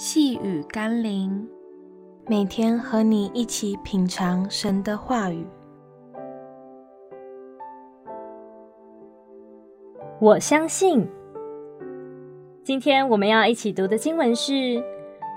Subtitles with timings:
[0.00, 1.44] 细雨甘霖，
[2.28, 5.44] 每天和你一起品尝神的话语。
[10.20, 11.04] 我相信，
[12.62, 14.52] 今天我们要一起读的经文是《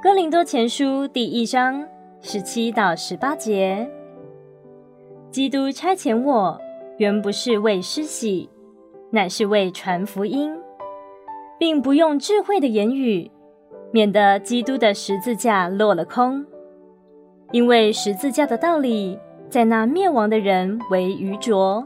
[0.04, 1.84] 哥林多前书》第一章
[2.20, 3.90] 十七到十八节。
[5.32, 6.62] 基督差遣我，
[7.00, 8.48] 原不是为施洗，
[9.10, 10.56] 乃是为传福音。
[11.58, 13.32] 并不用智慧的言语，
[13.92, 16.46] 免得基督的十字架落了空。
[17.52, 19.20] 因为十字架的道理，
[19.50, 21.86] 在那灭亡的人为愚拙，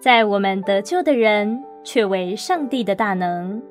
[0.00, 3.62] 在我们得救的人却为上帝的大能。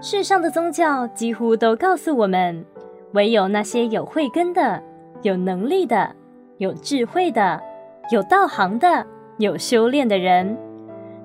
[0.00, 2.64] 世上的宗教几乎都告诉我们，
[3.12, 4.82] 唯有那些有慧根的、
[5.22, 6.14] 有能力的、
[6.56, 7.60] 有智慧的、
[8.10, 9.06] 有道行的、
[9.38, 10.56] 有修炼的人。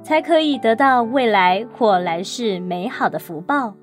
[0.01, 3.73] 才可以得到未来或来世美好的福报。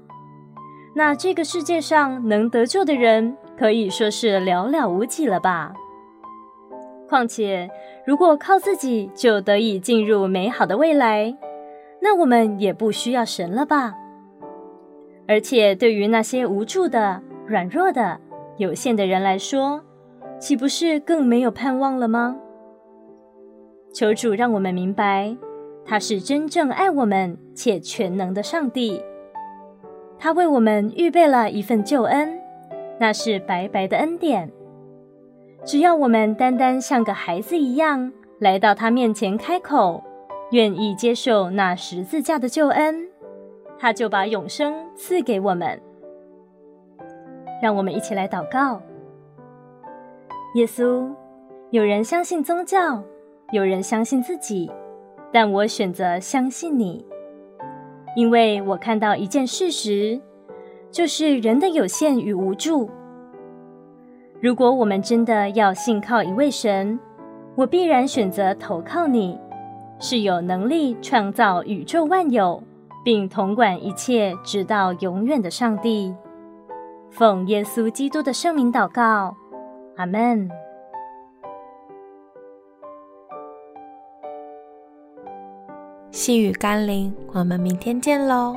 [0.95, 5.73] 那这个世界上能得救的人，可以说是寥寥无几了吧？
[7.09, 7.71] 况且，
[8.07, 11.37] 如果靠自己就得以进入美好的未来，
[12.01, 13.95] 那我们也不需要神了吧？
[15.29, 18.19] 而且，对于那些无助的、软弱的、
[18.57, 19.83] 有限的人来说，
[20.39, 22.37] 岂不是更没有盼望了吗？
[23.93, 25.37] 求主让我们明白。
[25.85, 29.03] 他是真正爱我们且全能的上帝，
[30.23, 32.39] 他为我们预备了一份救恩，
[32.99, 34.53] 那是白白的恩典。
[35.65, 40.05] 只要我们单单像个孩子一样来到他面前开口，
[40.51, 43.09] 愿意接受那十字架的救恩，
[43.79, 45.81] 他就把永生赐给我们。
[47.63, 48.83] 让我们一起来祷告：
[50.55, 51.11] 耶稣，
[51.71, 53.03] 有人相信宗教，
[53.53, 54.71] 有人相信自己。
[55.33, 57.07] 但我选择相信你，
[58.17, 60.21] 因为我看到一件事实，
[60.91, 62.91] 就是人的有限与无助。
[64.41, 66.99] 如果我们真的要信靠一位神，
[67.55, 69.39] 我必然选择投靠你，
[69.99, 72.63] 是有能力创造宇宙万有，
[73.05, 76.15] 并统管一切直到永远的上帝。
[77.11, 79.37] 奉耶稣基督的圣名祷告，
[79.97, 80.49] 阿门。
[86.13, 88.57] 细雨甘霖，我们明天见喽。